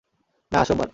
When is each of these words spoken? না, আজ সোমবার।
না, 0.51 0.57
আজ 0.61 0.67
সোমবার। 0.67 0.89